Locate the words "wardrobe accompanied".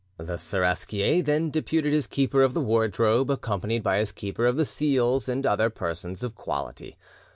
2.59-3.83